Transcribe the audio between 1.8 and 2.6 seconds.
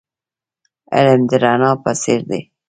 په څیر دی.